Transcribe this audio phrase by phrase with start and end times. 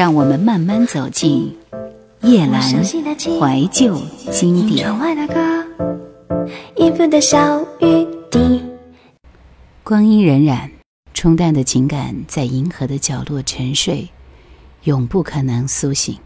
[0.00, 1.54] 让我们慢慢走进
[2.22, 4.00] 夜阑怀旧
[4.32, 4.88] 经典。
[9.84, 10.70] 光阴荏苒，
[11.12, 14.08] 冲淡的情感在银河的角落沉睡，
[14.84, 16.16] 永不可能苏醒。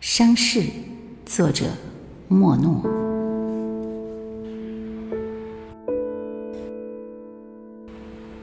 [0.00, 0.62] 伤逝，
[1.26, 1.66] 作者
[2.28, 2.97] 莫诺。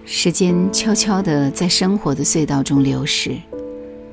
[0.07, 3.35] 时间悄悄地在生活的隧道中流逝，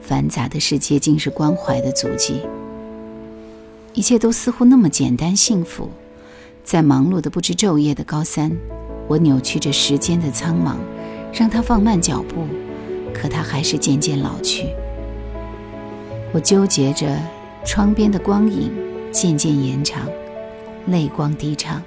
[0.01, 2.41] 繁杂的世界竟是关怀的足迹。
[3.93, 5.91] 一切都似乎那么简单幸福。
[6.65, 8.51] 在忙碌的不知昼夜的高三，
[9.07, 10.77] 我扭曲着时间的苍茫，
[11.31, 12.47] 让它放慢脚步，
[13.13, 14.69] 可它还是渐渐老去。
[16.33, 17.21] 我纠结着
[17.67, 18.73] 窗边的光影
[19.13, 20.09] 渐渐延长，
[20.87, 21.83] 泪光低唱。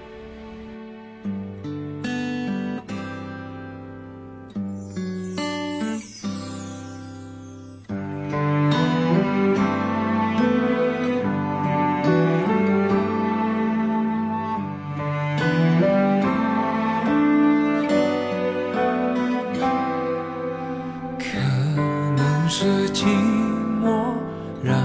[23.15, 24.15] 寂寞
[24.61, 24.77] 让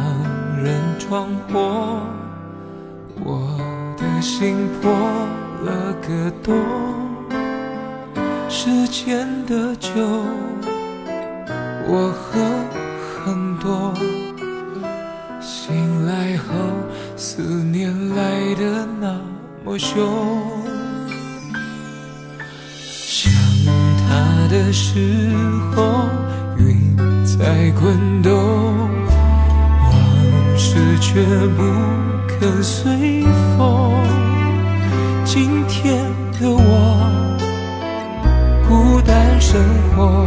[0.63, 2.01] 人闯祸
[3.25, 3.59] 我
[3.97, 4.93] 的心破
[5.65, 6.55] 了个洞
[8.49, 9.91] 时间的酒
[11.87, 12.41] 我喝
[13.25, 13.95] 很多。
[15.41, 16.55] 醒来后
[17.17, 19.21] 思念来得那
[19.65, 20.61] 么凶。
[22.81, 23.33] 想
[24.09, 25.31] 他的时
[25.75, 26.09] 候
[27.39, 29.93] 在滚动，往
[30.59, 31.23] 事却
[31.57, 31.63] 不
[32.27, 33.25] 肯随
[33.57, 33.93] 风。
[35.25, 35.97] 今天
[36.33, 37.39] 的我。
[38.69, 39.61] 孤单生
[39.95, 40.27] 活，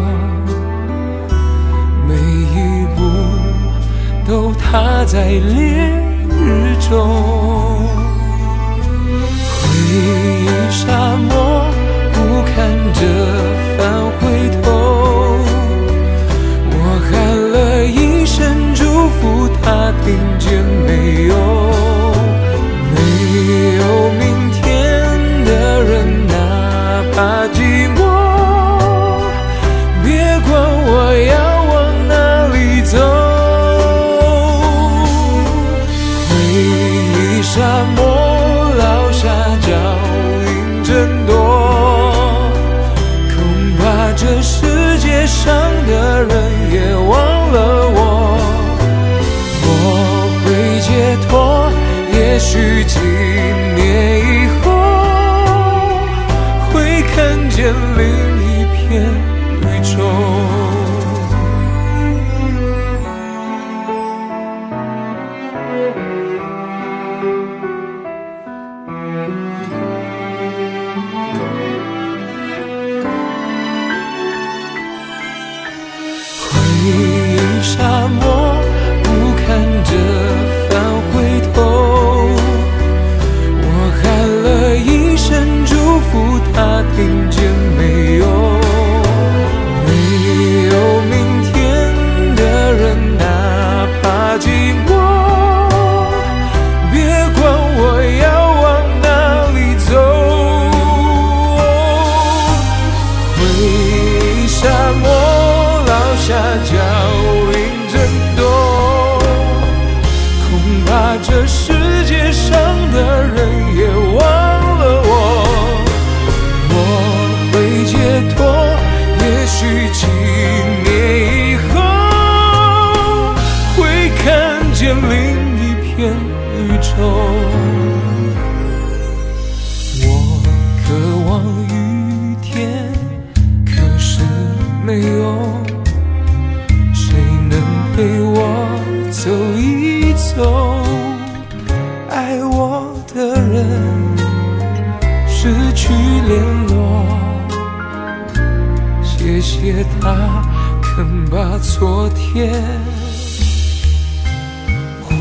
[2.07, 3.01] 每一步
[4.25, 5.91] 都踏在烈
[6.29, 6.89] 日中。
[9.59, 9.61] 回
[9.91, 11.65] 忆沙漠，
[12.13, 12.17] 不
[12.55, 12.55] 看
[12.93, 13.01] 着
[37.55, 38.12] 许
[77.75, 78.22] 忆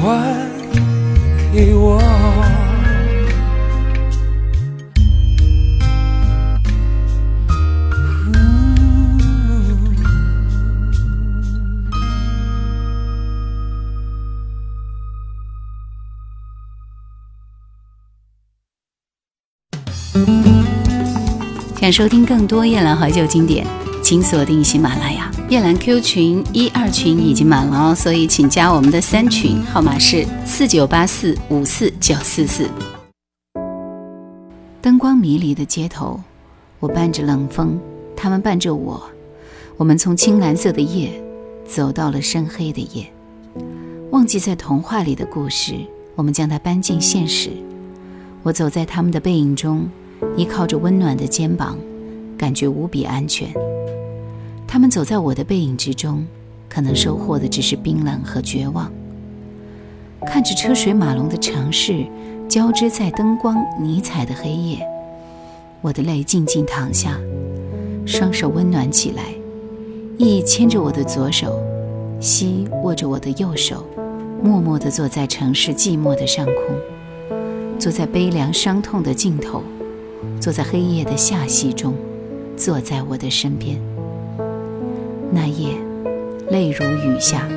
[0.03, 0.35] 还
[1.55, 2.03] 给我。
[21.81, 23.92] 想收听更多夜兰怀旧经典。
[24.03, 25.31] 请锁定喜马拉雅。
[25.49, 32.69] 夜兰 Q 群一二群已经满了哦，所以请加我们的三群，号码是四九八四五四九四四。
[34.81, 36.21] 灯光迷离的街头，
[36.81, 37.79] 我伴着冷风，
[38.17, 39.01] 他们伴着我，
[39.77, 41.23] 我们从青蓝色的夜
[41.65, 43.07] 走到了深黑的夜。
[44.11, 45.75] 忘记在童话里的故事，
[46.17, 47.51] 我们将它搬进现实。
[48.43, 49.89] 我走在他们的背影中，
[50.37, 51.79] 依靠着温暖的肩膀，
[52.37, 53.49] 感觉无比安全。
[54.73, 56.27] 他们走在我的背影之中，
[56.67, 58.91] 可能收获的只是冰冷和绝望。
[60.27, 62.07] 看着车水马龙的城市
[62.49, 64.79] 交织在灯光尼彩的黑夜，
[65.83, 67.21] 我的泪静静淌下，
[68.07, 69.25] 双手温暖起来。
[70.17, 71.63] 意牵着我的左手，
[72.19, 73.85] 西握着我的右手，
[74.43, 77.39] 默默地坐在城市寂寞的上空，
[77.79, 79.63] 坐在悲凉伤痛的尽头，
[80.41, 81.93] 坐在黑夜的下隙中，
[82.57, 83.79] 坐在我的身边。
[85.35, 85.75] 那夜，
[86.51, 87.49] 泪如雨下。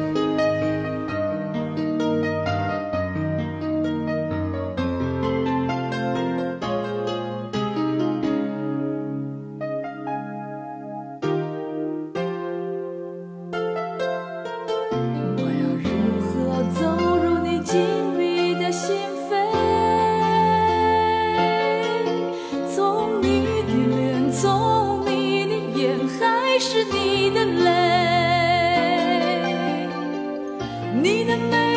[31.35, 31.74] 用我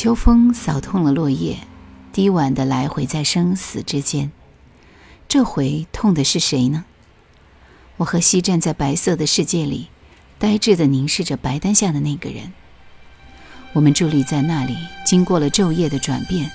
[0.00, 1.56] 秋风扫痛了落叶，
[2.12, 4.30] 低婉的来回在生死之间。
[5.26, 6.84] 这回痛的是谁呢？
[7.96, 9.88] 我和西站在白色的世界里，
[10.38, 12.52] 呆滞的凝视着白单下的那个人。
[13.72, 16.48] 我们伫立在那里，经过了昼夜的转变，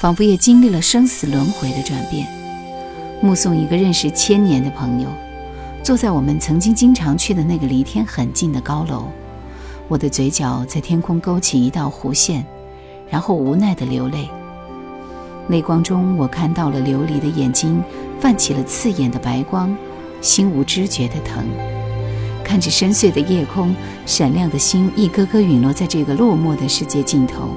[0.00, 2.28] 仿佛也经历了生死轮回的转变。
[3.20, 5.08] 目送一个认识千年的朋友，
[5.82, 9.08] 坐在我们曾经经常去的那个离天很近的高楼。
[9.88, 12.46] 我的嘴角在天空勾起一道弧线，
[13.08, 14.28] 然后无奈的流泪。
[15.48, 17.82] 泪光中，我看到了琉璃的眼睛
[18.20, 19.76] 泛起了刺眼的白光，
[20.20, 21.44] 心无知觉的疼。
[22.42, 23.74] 看着深邃的夜空，
[24.06, 27.50] 闪亮的星一颗颗陨落在这个落寞的世界尽头。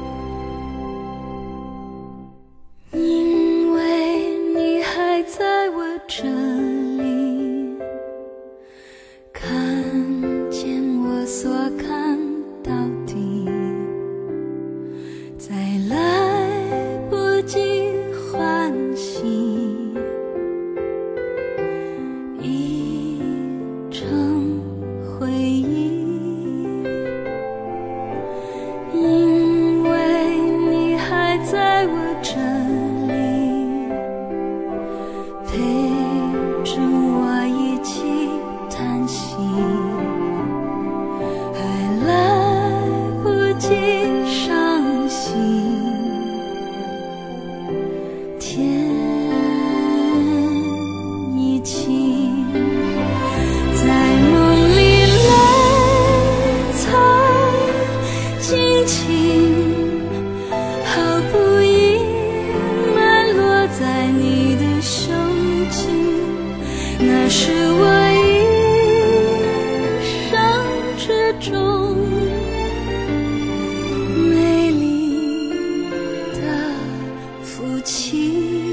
[78.00, 78.69] 情。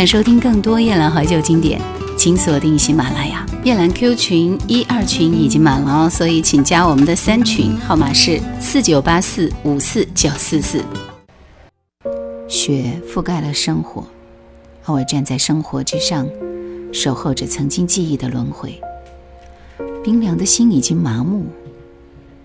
[0.00, 1.78] 想收听更多夜兰怀旧经典，
[2.16, 3.44] 请锁定喜马拉雅。
[3.64, 10.82] 夜兰 Q 群一二群已经满了哦，所以请加我们的三群，号码是四九八四五四九四四。
[12.48, 14.06] 雪覆盖了生活，
[14.86, 16.26] 而我站在生活之上，
[16.94, 18.80] 守候着曾经记忆的轮回。
[20.02, 21.44] 冰凉的心已经麻木，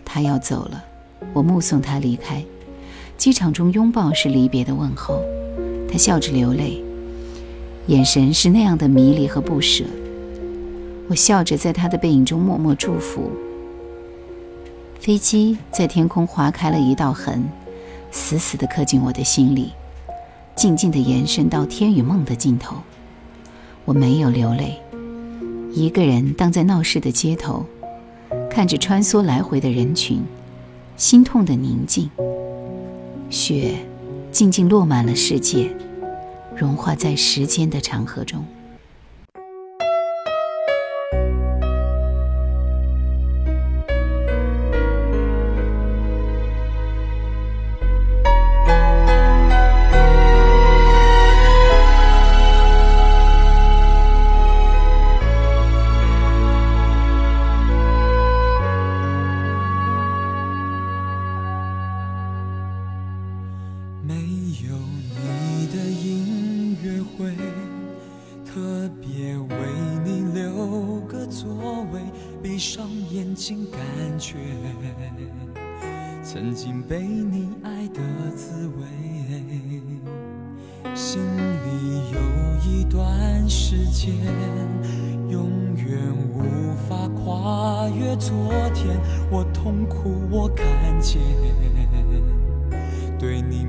[0.04, 0.84] 他要走了，
[1.32, 2.44] 我目送他离开。
[3.18, 5.22] 机场中拥抱是离别的问候，
[5.92, 6.82] 他笑着流泪。
[7.88, 9.84] 眼神是那样的迷离和不舍，
[11.08, 13.30] 我笑着在他的背影中默默祝福。
[15.00, 17.44] 飞机在天空划开了一道痕，
[18.10, 19.72] 死死地刻进我的心里，
[20.56, 22.77] 静静地延伸到天与梦的尽头。
[23.84, 24.82] 我没有流泪，
[25.72, 27.63] 一个人荡在闹市的街头，
[28.50, 30.24] 看着穿梭来回的人群，
[30.98, 32.10] 心痛的宁静。
[33.30, 33.75] 雪
[34.36, 35.74] 静静落满了世界。
[36.58, 38.46] 融化在时间的长河中。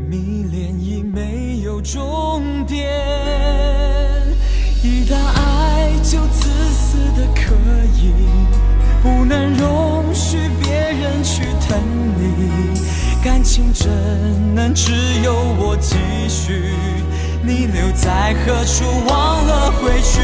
[0.08, 2.86] 迷恋已没有终点。
[4.82, 7.54] 一旦爱就自私的可
[8.00, 8.12] 以，
[9.02, 11.76] 不能容许别人去疼
[12.16, 12.80] 你。
[13.24, 13.90] 感情怎
[14.54, 14.92] 能只
[15.24, 15.96] 有我继
[16.28, 16.70] 续？
[17.42, 18.84] 你留在何处？
[19.08, 20.20] 忘了回去。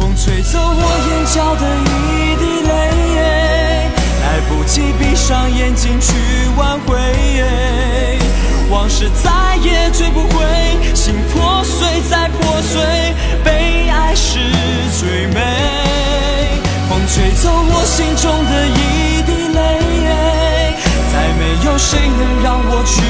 [0.00, 2.69] 风吹走我眼角的一滴泪，
[4.50, 6.12] 不及闭上眼睛去
[6.58, 6.98] 挽回。
[8.68, 10.44] 往事再也追不回，
[10.94, 12.80] 心破碎再破碎，
[13.42, 14.38] 被爱是
[14.98, 15.40] 最美。
[16.88, 19.58] 风吹走我心中的一滴泪，
[21.12, 23.00] 再没有谁能让我去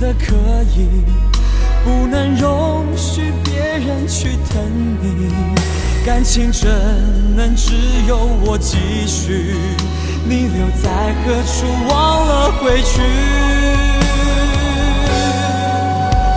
[0.00, 0.34] 的可
[0.76, 1.04] 以，
[1.84, 4.62] 不能容许别人去疼
[5.02, 5.30] 你。
[6.04, 6.68] 感情怎
[7.36, 7.74] 能只
[8.06, 9.56] 有我继续？
[10.24, 11.66] 你留在何处？
[11.88, 13.00] 忘了回去。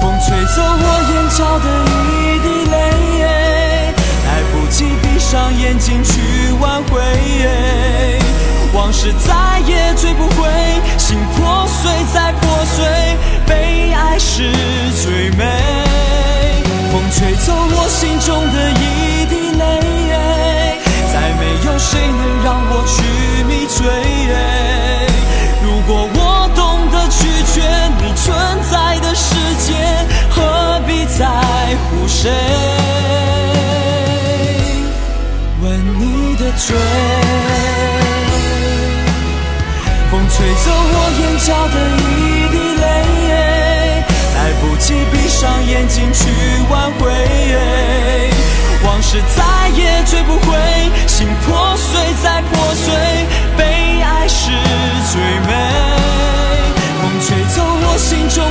[0.02, 1.68] 风吹走我眼角的
[2.06, 2.74] 一滴泪，
[4.26, 6.12] 来不及闭上眼睛去
[6.60, 6.94] 挽回。
[8.74, 10.48] 往事再也追不回，
[10.98, 12.86] 心破碎再破碎，
[13.50, 14.52] 被爱是
[15.04, 15.44] 最美。
[16.92, 19.62] 风吹走我心中的一滴泪，
[21.12, 22.96] 再没有谁能让我去
[23.44, 23.78] 迷醉。
[25.64, 26.18] 如果我
[26.56, 26.60] 懂
[26.92, 27.18] 得拒
[27.54, 27.58] 绝
[27.98, 28.26] 你存
[28.70, 29.36] 在的世
[29.66, 29.68] 界，
[30.30, 31.26] 何必在
[31.84, 32.30] 乎谁？
[35.62, 35.66] 吻
[36.00, 36.78] 你的嘴。
[40.10, 41.76] 风吹走我眼角的
[45.40, 46.30] 上眼睛去
[46.70, 47.10] 挽回。
[48.84, 50.58] 往事再也追不回，
[51.08, 52.94] 心破碎再破碎，
[53.56, 54.52] 被爱是
[55.14, 55.50] 最美。
[57.00, 58.44] 风吹走我心中